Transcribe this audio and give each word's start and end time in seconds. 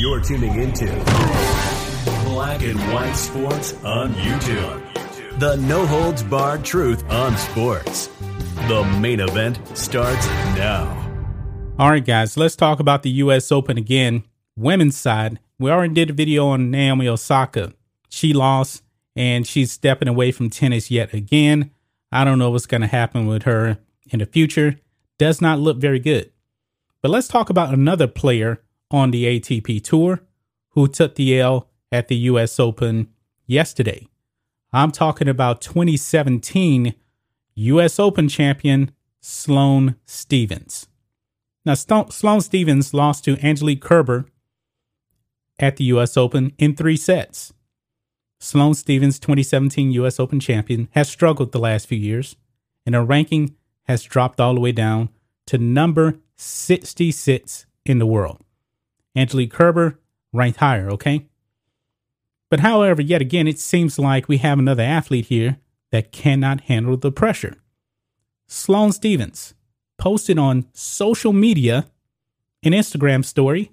You're 0.00 0.20
tuning 0.22 0.58
into 0.58 0.86
Black 2.24 2.62
and 2.62 2.80
White 2.90 3.12
Sports 3.12 3.74
on 3.84 4.14
YouTube. 4.14 5.38
The 5.38 5.56
no 5.56 5.84
holds 5.84 6.22
barred 6.22 6.64
truth 6.64 7.04
on 7.10 7.36
sports. 7.36 8.06
The 8.66 8.82
main 8.98 9.20
event 9.20 9.60
starts 9.76 10.26
now. 10.56 10.88
All 11.78 11.90
right, 11.90 12.02
guys, 12.02 12.38
let's 12.38 12.56
talk 12.56 12.80
about 12.80 13.02
the 13.02 13.10
U.S. 13.10 13.52
Open 13.52 13.76
again. 13.76 14.24
Women's 14.56 14.96
side, 14.96 15.38
we 15.58 15.70
already 15.70 15.92
did 15.92 16.08
a 16.08 16.14
video 16.14 16.46
on 16.46 16.70
Naomi 16.70 17.06
Osaka. 17.06 17.74
She 18.08 18.32
lost 18.32 18.82
and 19.14 19.46
she's 19.46 19.70
stepping 19.70 20.08
away 20.08 20.32
from 20.32 20.48
tennis 20.48 20.90
yet 20.90 21.12
again. 21.12 21.72
I 22.10 22.24
don't 22.24 22.38
know 22.38 22.48
what's 22.48 22.64
going 22.64 22.80
to 22.80 22.86
happen 22.86 23.26
with 23.26 23.42
her 23.42 23.76
in 24.08 24.20
the 24.20 24.26
future. 24.26 24.78
Does 25.18 25.42
not 25.42 25.58
look 25.58 25.76
very 25.76 25.98
good. 25.98 26.32
But 27.02 27.10
let's 27.10 27.28
talk 27.28 27.50
about 27.50 27.74
another 27.74 28.06
player 28.06 28.62
on 28.90 29.10
the 29.10 29.24
ATP 29.24 29.82
Tour 29.82 30.20
who 30.70 30.88
took 30.88 31.14
the 31.14 31.38
L 31.38 31.68
at 31.92 32.08
the 32.08 32.16
US 32.16 32.58
Open 32.60 33.08
yesterday. 33.46 34.06
I'm 34.72 34.92
talking 34.92 35.28
about 35.28 35.60
2017 35.60 36.94
US 37.54 37.98
Open 37.98 38.28
champion 38.28 38.92
Sloane 39.20 39.96
Stevens. 40.06 40.88
Now, 41.64 41.74
Sloane 41.74 42.40
Stevens 42.40 42.94
lost 42.94 43.24
to 43.24 43.38
Angelique 43.44 43.82
Kerber 43.82 44.26
at 45.58 45.76
the 45.76 45.84
US 45.84 46.16
Open 46.16 46.52
in 46.58 46.74
three 46.74 46.96
sets. 46.96 47.52
Sloane 48.38 48.74
Stevens, 48.74 49.18
2017 49.18 49.90
US 49.92 50.18
Open 50.18 50.40
champion, 50.40 50.88
has 50.92 51.08
struggled 51.10 51.52
the 51.52 51.58
last 51.58 51.86
few 51.86 51.98
years, 51.98 52.36
and 52.86 52.94
her 52.94 53.04
ranking 53.04 53.54
has 53.84 54.02
dropped 54.02 54.40
all 54.40 54.54
the 54.54 54.60
way 54.60 54.72
down 54.72 55.10
to 55.46 55.58
number 55.58 56.18
66 56.36 57.66
in 57.84 57.98
the 57.98 58.06
world. 58.06 58.42
Angelique 59.16 59.52
Kerber 59.52 59.98
ranked 60.32 60.60
higher, 60.60 60.90
okay? 60.90 61.26
But 62.50 62.60
however, 62.60 63.00
yet 63.00 63.20
again, 63.20 63.46
it 63.46 63.58
seems 63.58 63.98
like 63.98 64.28
we 64.28 64.38
have 64.38 64.58
another 64.58 64.82
athlete 64.82 65.26
here 65.26 65.58
that 65.92 66.12
cannot 66.12 66.62
handle 66.62 66.96
the 66.96 67.12
pressure. 67.12 67.56
Sloane 68.46 68.92
Stevens 68.92 69.54
posted 69.98 70.38
on 70.38 70.66
social 70.72 71.32
media 71.32 71.86
an 72.62 72.72
Instagram 72.72 73.24
story, 73.24 73.70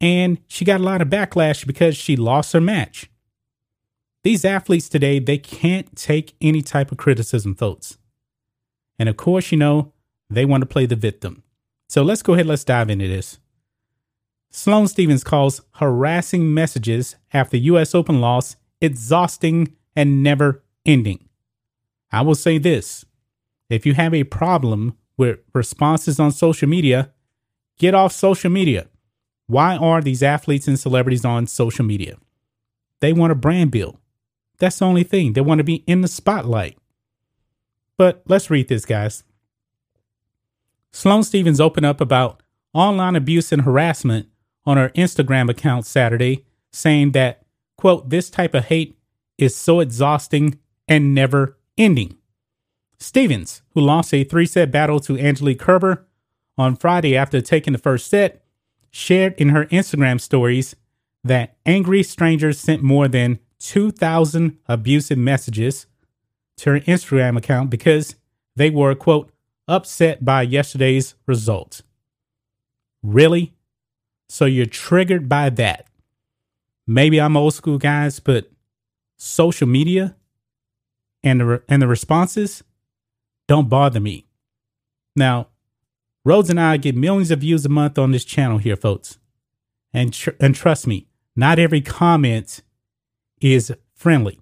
and 0.00 0.38
she 0.46 0.64
got 0.64 0.80
a 0.80 0.84
lot 0.84 1.02
of 1.02 1.08
backlash 1.08 1.66
because 1.66 1.96
she 1.96 2.16
lost 2.16 2.52
her 2.52 2.60
match. 2.60 3.10
These 4.22 4.44
athletes 4.44 4.88
today, 4.88 5.18
they 5.18 5.38
can't 5.38 5.94
take 5.96 6.34
any 6.40 6.62
type 6.62 6.92
of 6.92 6.98
criticism, 6.98 7.54
folks. 7.54 7.98
And 8.98 9.08
of 9.08 9.16
course, 9.16 9.50
you 9.52 9.58
know, 9.58 9.92
they 10.30 10.44
want 10.44 10.62
to 10.62 10.66
play 10.66 10.86
the 10.86 10.96
victim. 10.96 11.42
So 11.88 12.02
let's 12.02 12.22
go 12.22 12.34
ahead, 12.34 12.46
let's 12.46 12.64
dive 12.64 12.90
into 12.90 13.08
this. 13.08 13.38
Sloane 14.50 14.88
Stevens 14.88 15.24
calls 15.24 15.62
harassing 15.72 16.52
messages 16.52 17.16
after 17.32 17.56
US 17.56 17.94
Open 17.94 18.20
loss 18.20 18.56
exhausting 18.80 19.74
and 19.94 20.22
never 20.22 20.62
ending. 20.86 21.28
I 22.10 22.22
will 22.22 22.34
say 22.34 22.58
this 22.58 23.04
if 23.68 23.84
you 23.84 23.94
have 23.94 24.14
a 24.14 24.24
problem 24.24 24.96
with 25.16 25.40
responses 25.52 26.18
on 26.18 26.30
social 26.30 26.68
media, 26.68 27.12
get 27.78 27.94
off 27.94 28.12
social 28.12 28.50
media. 28.50 28.86
Why 29.46 29.76
are 29.76 30.00
these 30.00 30.22
athletes 30.22 30.68
and 30.68 30.78
celebrities 30.78 31.24
on 31.24 31.46
social 31.46 31.84
media? 31.84 32.16
They 33.00 33.12
want 33.12 33.32
a 33.32 33.36
brand 33.36 33.70
build. 33.70 33.98
That's 34.58 34.78
the 34.78 34.86
only 34.86 35.04
thing. 35.04 35.32
They 35.32 35.40
want 35.40 35.58
to 35.58 35.64
be 35.64 35.84
in 35.86 36.00
the 36.00 36.08
spotlight. 36.08 36.76
But 37.96 38.22
let's 38.26 38.50
read 38.50 38.68
this, 38.68 38.84
guys. 38.84 39.24
Sloane 40.92 41.22
Stevens 41.22 41.60
opened 41.60 41.86
up 41.86 42.00
about 42.00 42.42
online 42.72 43.16
abuse 43.16 43.52
and 43.52 43.62
harassment 43.62 44.28
on 44.68 44.76
her 44.76 44.90
Instagram 44.90 45.48
account 45.48 45.86
Saturday, 45.86 46.44
saying 46.70 47.12
that, 47.12 47.40
quote, 47.78 48.10
this 48.10 48.28
type 48.28 48.52
of 48.52 48.66
hate 48.66 48.98
is 49.38 49.56
so 49.56 49.80
exhausting 49.80 50.58
and 50.86 51.14
never 51.14 51.56
ending. 51.78 52.18
Stevens, 52.98 53.62
who 53.72 53.80
lost 53.80 54.12
a 54.12 54.24
three 54.24 54.44
set 54.44 54.70
battle 54.70 55.00
to 55.00 55.18
Angelique 55.18 55.58
Kerber 55.58 56.06
on 56.58 56.76
Friday 56.76 57.16
after 57.16 57.40
taking 57.40 57.72
the 57.72 57.78
first 57.78 58.08
set, 58.08 58.44
shared 58.90 59.32
in 59.38 59.48
her 59.48 59.64
Instagram 59.66 60.20
stories 60.20 60.76
that 61.24 61.56
angry 61.64 62.02
strangers 62.02 62.60
sent 62.60 62.82
more 62.82 63.08
than 63.08 63.38
2,000 63.60 64.58
abusive 64.68 65.16
messages 65.16 65.86
to 66.58 66.72
her 66.72 66.80
Instagram 66.80 67.38
account 67.38 67.70
because 67.70 68.16
they 68.54 68.68
were, 68.68 68.94
quote, 68.94 69.32
upset 69.66 70.26
by 70.26 70.42
yesterday's 70.42 71.14
result. 71.26 71.80
Really? 73.02 73.54
So 74.28 74.44
you're 74.44 74.66
triggered 74.66 75.28
by 75.28 75.50
that. 75.50 75.86
Maybe 76.86 77.20
I'm 77.20 77.36
old 77.36 77.54
school, 77.54 77.78
guys, 77.78 78.20
but 78.20 78.50
social 79.16 79.66
media 79.66 80.16
and 81.22 81.40
the, 81.40 81.44
re- 81.44 81.58
and 81.68 81.82
the 81.82 81.88
responses 81.88 82.62
don't 83.46 83.68
bother 83.68 84.00
me. 84.00 84.26
Now, 85.16 85.48
Rhodes 86.24 86.50
and 86.50 86.60
I 86.60 86.76
get 86.76 86.94
millions 86.94 87.30
of 87.30 87.40
views 87.40 87.64
a 87.64 87.70
month 87.70 87.98
on 87.98 88.12
this 88.12 88.24
channel 88.24 88.58
here, 88.58 88.76
folks. 88.76 89.18
And, 89.92 90.12
tr- 90.12 90.30
and 90.38 90.54
trust 90.54 90.86
me, 90.86 91.06
not 91.34 91.58
every 91.58 91.80
comment 91.80 92.62
is 93.40 93.72
friendly. 93.94 94.40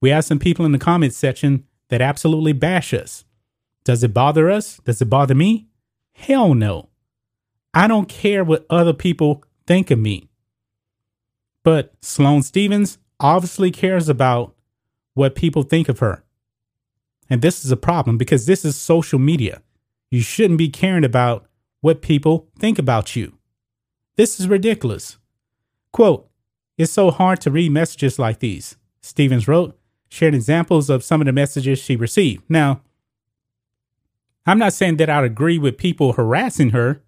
We 0.00 0.10
have 0.10 0.24
some 0.24 0.38
people 0.38 0.64
in 0.64 0.72
the 0.72 0.78
comments 0.78 1.16
section 1.16 1.64
that 1.88 2.00
absolutely 2.00 2.52
bash 2.52 2.94
us. 2.94 3.24
Does 3.84 4.02
it 4.02 4.14
bother 4.14 4.50
us? 4.50 4.78
Does 4.84 5.02
it 5.02 5.10
bother 5.10 5.34
me? 5.34 5.68
Hell 6.12 6.54
no. 6.54 6.87
I 7.74 7.86
don't 7.86 8.08
care 8.08 8.44
what 8.44 8.66
other 8.70 8.92
people 8.92 9.44
think 9.66 9.90
of 9.90 9.98
me. 9.98 10.28
But 11.62 11.92
Sloane 12.00 12.42
Stevens 12.42 12.98
obviously 13.20 13.70
cares 13.70 14.08
about 14.08 14.54
what 15.14 15.34
people 15.34 15.62
think 15.62 15.88
of 15.88 15.98
her. 15.98 16.24
And 17.28 17.42
this 17.42 17.64
is 17.64 17.70
a 17.70 17.76
problem 17.76 18.16
because 18.16 18.46
this 18.46 18.64
is 18.64 18.76
social 18.76 19.18
media. 19.18 19.62
You 20.10 20.20
shouldn't 20.22 20.58
be 20.58 20.68
caring 20.68 21.04
about 21.04 21.46
what 21.80 22.00
people 22.00 22.48
think 22.58 22.78
about 22.78 23.14
you. 23.14 23.34
This 24.16 24.40
is 24.40 24.48
ridiculous. 24.48 25.18
Quote, 25.92 26.28
it's 26.76 26.92
so 26.92 27.10
hard 27.10 27.40
to 27.42 27.50
read 27.50 27.72
messages 27.72 28.18
like 28.18 28.38
these, 28.38 28.76
Stevens 29.02 29.48
wrote, 29.48 29.78
sharing 30.08 30.34
examples 30.34 30.88
of 30.88 31.04
some 31.04 31.20
of 31.20 31.26
the 31.26 31.32
messages 31.32 31.78
she 31.78 31.96
received. 31.96 32.44
Now, 32.48 32.80
I'm 34.46 34.58
not 34.58 34.72
saying 34.72 34.96
that 34.96 35.10
I'd 35.10 35.24
agree 35.24 35.58
with 35.58 35.76
people 35.76 36.14
harassing 36.14 36.70
her, 36.70 37.02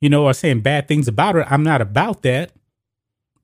you 0.00 0.08
know, 0.08 0.24
or 0.24 0.32
saying 0.32 0.60
bad 0.60 0.88
things 0.88 1.08
about 1.08 1.34
her. 1.34 1.46
I'm 1.48 1.62
not 1.62 1.80
about 1.80 2.22
that. 2.22 2.52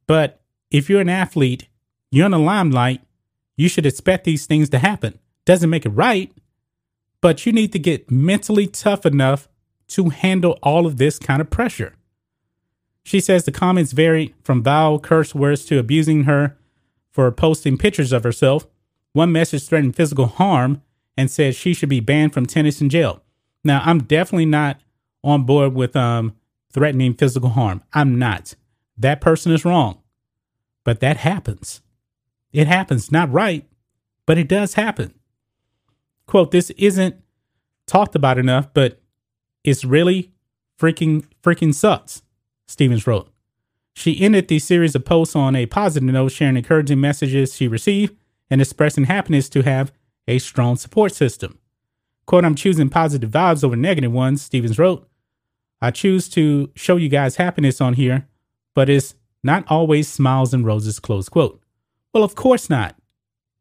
But 0.07 0.41
if 0.71 0.89
you're 0.89 1.01
an 1.01 1.09
athlete, 1.09 1.69
you're 2.11 2.27
in 2.27 2.33
the 2.33 2.39
limelight, 2.39 3.03
you 3.57 3.69
should 3.69 3.87
expect 3.87 4.25
these 4.25 4.47
things 4.47 4.69
to 4.71 4.79
happen. 4.79 5.19
Doesn't 5.45 5.71
make 5.71 5.87
it 5.87 5.91
right, 5.91 6.33
but 7.21 7.47
you 7.47 7.53
need 7.53 7.73
to 7.73 7.79
get 7.79 8.11
mentally 8.11 8.67
tough 8.67 9.07
enough 9.07 9.49
to 9.89 10.11
handle 10.11 10.59
all 10.63 10.87
of 10.87 10.97
this 10.97 11.19
kind 11.19 11.41
of 11.41 11.51
pressure. 11.51 11.95
She 13.05 13.21
says 13.21 13.45
the 13.45 13.53
comments 13.53 13.93
vary 13.93 14.35
from 14.43 14.63
vile 14.63 14.99
curse 14.99 15.35
words 15.35 15.65
to 15.67 15.79
abusing 15.79 16.25
her 16.25 16.57
for 17.13 17.31
posting 17.31 17.79
pictures 17.79 18.13
of 18.13 18.25
herself. 18.25 18.67
One 19.13 19.33
message 19.33 19.67
threatened 19.67 19.95
physical 19.95 20.27
harm 20.27 20.83
and 21.17 21.31
said 21.31 21.55
she 21.55 21.73
should 21.73 21.89
be 21.89 22.01
banned 22.01 22.35
from 22.35 22.47
tennis 22.47 22.81
and 22.81 22.91
jail. 22.91 23.23
Now, 23.65 23.81
I'm 23.85 24.03
definitely 24.03 24.47
not 24.47 24.81
on 25.23 25.45
board 25.45 25.75
with 25.75 25.97
um, 25.97 26.35
threatening 26.77 27.15
physical 27.15 27.51
harm. 27.51 27.83
I'm 27.93 28.19
not. 28.19 28.55
That 28.97 29.21
person 29.21 29.51
is 29.51 29.65
wrong. 29.65 30.03
But 30.85 31.01
that 31.01 31.17
happens. 31.17 31.81
It 32.53 32.69
happens. 32.69 33.11
Not 33.11 33.33
right, 33.33 33.67
but 34.27 34.39
it 34.39 34.49
does 34.49 34.75
happen 34.75 35.13
quote, 36.27 36.51
this 36.51 36.71
isn't 36.71 37.17
talked 37.87 38.15
about 38.15 38.39
enough, 38.39 38.69
but 38.75 39.01
it's 39.65 39.85
really 39.85 40.33
freaking, 40.79 41.25
freaking 41.43 41.75
sucks, 41.75 42.23
Stevens 42.67 43.07
wrote. 43.07 43.31
She 43.95 44.21
ended 44.21 44.49
the 44.49 44.59
series 44.59 44.95
of 44.95 45.05
posts 45.05 45.35
on 45.35 45.57
a 45.57 45.67
positive 45.67 46.13
note, 46.13 46.33
sharing 46.33 46.57
encouraging 46.57 47.01
messages 47.01 47.55
she 47.55 47.67
received 47.67 48.15
and 48.51 48.61
expressing 48.61 49.05
happiness 49.05 49.49
to 49.51 49.63
have 49.63 49.93
a 50.29 50.39
strong 50.39 50.77
support 50.77 51.15
system. 51.15 51.59
Quote, 52.27 52.45
I'm 52.45 52.55
choosing 52.55 52.91
positive 52.91 53.31
vibes 53.31 53.65
over 53.65 53.77
negative 53.77 54.13
ones, 54.13 54.43
Stevens 54.43 54.79
wrote. 54.79 55.09
I 55.87 55.93
choose 55.93 56.29
to 56.31 56.69
show 56.75 56.97
you 56.97 57.09
guys 57.09 57.37
happiness 57.37 57.81
on 57.81 57.95
here, 57.95 58.27
but 58.75 58.91
it's 58.91 59.15
not 59.45 59.65
always 59.69 60.09
smiles 60.09 60.53
and 60.53 60.67
roses, 60.67 60.99
close 60.99 61.29
quote. 61.29 61.63
Well, 62.13 62.25
of 62.25 62.35
course 62.35 62.69
not. 62.69 62.97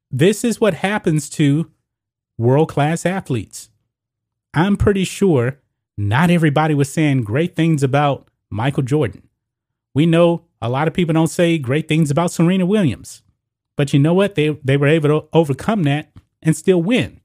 This 0.09 0.43
is 0.43 0.59
what 0.59 0.73
happens 0.73 1.29
to 1.31 1.69
world 2.35 2.69
class 2.69 3.05
athletes. 3.05 3.69
I'm 4.55 4.75
pretty 4.75 5.03
sure 5.03 5.59
not 5.99 6.31
everybody 6.31 6.73
was 6.73 6.91
saying 6.91 7.25
great 7.25 7.55
things 7.55 7.83
about 7.83 8.27
Michael 8.49 8.81
Jordan. 8.81 9.29
We 9.93 10.07
know 10.07 10.45
a 10.59 10.67
lot 10.67 10.87
of 10.87 10.95
people 10.95 11.13
don't 11.13 11.27
say 11.27 11.59
great 11.59 11.87
things 11.87 12.09
about 12.09 12.31
Serena 12.31 12.65
Williams. 12.65 13.21
But 13.75 13.93
you 13.93 13.99
know 13.99 14.15
what? 14.15 14.33
They 14.33 14.49
they 14.63 14.77
were 14.77 14.87
able 14.87 15.09
to 15.09 15.27
overcome 15.31 15.83
that 15.83 16.11
and 16.41 16.55
still 16.55 16.81
win. 16.81 17.21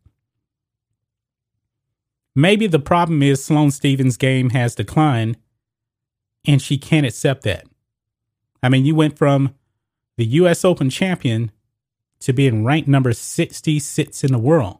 Maybe 2.34 2.66
the 2.66 2.78
problem 2.78 3.22
is 3.22 3.44
Sloane 3.44 3.70
Stevens' 3.70 4.16
game 4.16 4.50
has 4.50 4.74
declined 4.74 5.36
and 6.46 6.62
she 6.62 6.78
can't 6.78 7.06
accept 7.06 7.42
that. 7.42 7.66
I 8.62 8.68
mean, 8.68 8.84
you 8.84 8.94
went 8.94 9.18
from 9.18 9.54
the 10.16 10.26
US 10.26 10.64
Open 10.64 10.90
champion 10.90 11.50
to 12.20 12.32
being 12.32 12.64
ranked 12.64 12.88
number 12.88 13.12
66 13.12 14.24
in 14.24 14.32
the 14.32 14.38
world. 14.38 14.78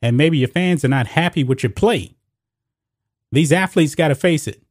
And 0.00 0.16
maybe 0.16 0.38
your 0.38 0.48
fans 0.48 0.84
are 0.84 0.88
not 0.88 1.08
happy 1.08 1.44
with 1.44 1.62
your 1.62 1.70
play. 1.70 2.14
These 3.30 3.52
athletes 3.52 3.94
got 3.94 4.08
to 4.08 4.14
face 4.14 4.46
it. 4.46 4.62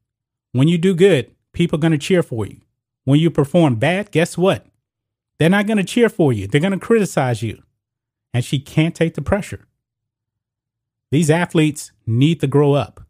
When 0.52 0.68
you 0.68 0.78
do 0.78 0.96
good, 0.96 1.32
people 1.54 1.78
are 1.78 1.82
going 1.82 1.92
to 1.92 1.98
cheer 1.98 2.24
for 2.24 2.46
you. 2.46 2.62
When 3.04 3.20
you 3.20 3.30
perform 3.30 3.76
bad, 3.76 4.12
guess 4.12 4.38
what? 4.38 4.66
They're 5.38 5.50
not 5.50 5.68
going 5.68 5.78
to 5.78 5.84
cheer 5.84 6.10
for 6.10 6.34
you. 6.34 6.48
They're 6.48 6.62
going 6.62 6.74
to 6.74 6.80
criticize 6.80 7.44
you. 7.44 7.62
And 8.34 8.44
she 8.44 8.60
can't 8.60 8.96
take 8.96 9.14
the 9.14 9.22
pressure. 9.22 9.67
These 11.12 11.30
athletes 11.30 11.92
need 12.06 12.40
to 12.42 12.48
grow 12.48 12.74
up. 12.74 13.02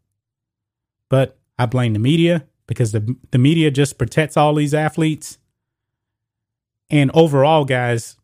But 1.08 1.38
I 1.58 1.66
blame 1.66 1.94
the 1.94 1.98
media 1.98 2.46
because 2.66 2.92
the, 2.92 3.16
the 3.30 3.38
media 3.38 3.70
just 3.70 3.98
protects 3.98 4.36
all 4.36 4.54
these 4.54 4.74
athletes. 4.74 5.38
And 6.90 7.10
overall, 7.12 7.64
guys, 7.64 8.16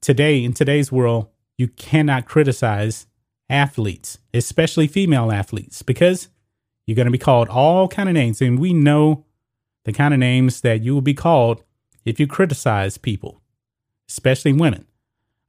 today, 0.00 0.44
in 0.44 0.52
today's 0.52 0.92
world, 0.92 1.28
you 1.56 1.68
cannot 1.68 2.26
criticize 2.26 3.06
athletes, 3.48 4.18
especially 4.32 4.86
female 4.86 5.32
athletes, 5.32 5.82
because 5.82 6.28
you're 6.86 6.96
going 6.96 7.06
to 7.06 7.12
be 7.12 7.18
called 7.18 7.48
all 7.48 7.88
kind 7.88 8.08
of 8.08 8.14
names. 8.14 8.40
And 8.40 8.58
we 8.58 8.72
know 8.72 9.24
the 9.84 9.92
kind 9.92 10.12
of 10.14 10.20
names 10.20 10.60
that 10.60 10.82
you 10.82 10.94
will 10.94 11.00
be 11.00 11.14
called 11.14 11.62
if 12.04 12.18
you 12.20 12.26
criticize 12.26 12.98
people, 12.98 13.40
especially 14.08 14.52
women. 14.52 14.86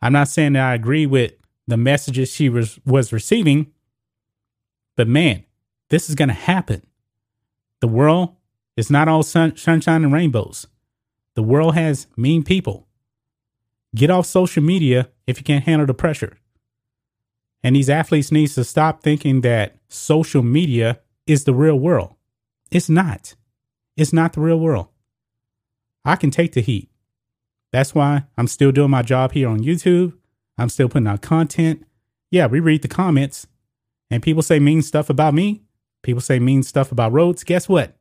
I'm 0.02 0.14
not 0.14 0.28
saying 0.28 0.54
that 0.54 0.64
I 0.64 0.74
agree 0.74 1.06
with 1.06 1.34
the 1.68 1.78
messages 1.78 2.32
she 2.32 2.50
was, 2.50 2.80
was 2.86 3.14
receiving, 3.14 3.72
but 4.96 5.08
man, 5.08 5.44
this 5.90 6.10
is 6.10 6.16
going 6.16 6.30
to 6.30 6.34
happen. 6.34 6.86
The 7.80 7.88
world 7.88 8.36
is 8.78 8.90
not 8.90 9.08
all 9.08 9.24
sun, 9.24 9.58
sunshine 9.58 10.04
and 10.04 10.14
rainbows. 10.14 10.68
The 11.36 11.44
world 11.44 11.76
has 11.76 12.08
mean 12.18 12.44
people. 12.44 12.88
Get 13.96 14.10
off 14.10 14.26
social 14.26 14.64
media 14.64 15.10
if 15.28 15.38
you 15.38 15.44
can't 15.44 15.66
handle 15.66 15.86
the 15.86 15.94
pressure. 15.94 16.38
And 17.64 17.76
these 17.76 17.90
athletes 17.90 18.32
need 18.32 18.48
to 18.48 18.64
stop 18.64 19.04
thinking 19.04 19.42
that 19.42 19.78
social 19.88 20.42
media 20.42 21.00
is 21.28 21.44
the 21.44 21.54
real 21.54 21.80
world. 21.80 22.16
It's 22.72 22.90
not. 22.90 23.36
It's 23.98 24.14
not 24.14 24.34
the 24.34 24.42
real 24.42 24.60
world. 24.60 24.88
I 26.04 26.16
can 26.16 26.32
take 26.32 26.54
the 26.54 26.62
heat. 26.62 26.90
That's 27.72 27.94
why 27.94 28.24
I'm 28.38 28.48
still 28.48 28.72
doing 28.72 28.90
my 28.90 29.02
job 29.02 29.34
here 29.34 29.48
on 29.48 29.60
YouTube. 29.60 30.14
I'm 30.62 30.70
still 30.70 30.90
putting 30.90 31.08
out 31.08 31.22
content. 31.22 31.86
Yeah, 32.30 32.46
we 32.46 32.60
read 32.60 32.82
the 32.82 32.88
comments 32.88 33.48
and 34.10 34.22
people 34.22 34.44
say 34.44 34.60
mean 34.60 34.82
stuff 34.82 35.10
about 35.10 35.34
me. 35.34 35.64
People 36.04 36.22
say 36.22 36.40
mean 36.40 36.64
stuff 36.64 36.92
about 36.92 37.12
Rhodes. 37.12 37.44
Guess 37.44 37.68
what? 37.68 37.96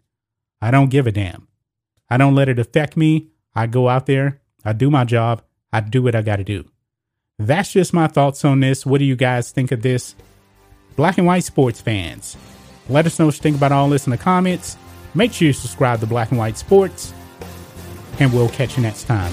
I 0.61 0.71
don't 0.71 0.91
give 0.91 1.07
a 1.07 1.13
damn. 1.13 1.49
I 2.09 2.17
don't 2.17 2.35
let 2.35 2.49
it 2.49 2.59
affect 2.59 2.97
me. 2.97 3.29
I 3.55 3.67
go 3.67 3.89
out 3.89 4.07
there, 4.07 4.41
I 4.65 4.73
do 4.73 4.91
my 4.91 5.05
job, 5.05 5.43
I 5.73 5.81
do 5.81 6.03
what 6.03 6.15
I 6.15 6.23
got 6.23 6.37
to 6.37 6.45
do. 6.45 6.65
That's 7.39 7.73
just 7.73 7.93
my 7.93 8.07
thoughts 8.07 8.45
on 8.45 8.61
this. 8.61 8.85
What 8.85 8.99
do 8.99 9.05
you 9.05 9.17
guys 9.17 9.51
think 9.51 9.73
of 9.73 9.83
this? 9.83 10.15
Black 10.97 11.19
and 11.19 11.27
white 11.27 11.45
sports 11.45 11.81
fans, 11.81 12.37
let 12.89 13.07
us 13.07 13.19
know 13.19 13.27
what 13.27 13.37
you 13.37 13.41
think 13.41 13.57
about 13.57 13.73
all 13.73 13.89
this 13.89 14.07
in 14.07 14.11
the 14.11 14.19
comments. 14.19 14.77
Make 15.15 15.33
sure 15.33 15.47
you 15.47 15.53
subscribe 15.53 16.01
to 16.01 16.07
Black 16.07 16.31
and 16.31 16.39
White 16.39 16.59
Sports 16.59 17.13
and 18.19 18.33
we'll 18.33 18.51
catch 18.51 18.77
you 18.77 18.83
next 18.83 19.05
time. 19.05 19.33